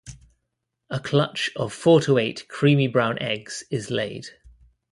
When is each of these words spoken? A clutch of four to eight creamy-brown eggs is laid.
A 0.89 0.99
clutch 0.99 1.51
of 1.55 1.71
four 1.71 2.01
to 2.01 2.17
eight 2.17 2.47
creamy-brown 2.47 3.19
eggs 3.19 3.63
is 3.69 3.91
laid. 3.91 4.29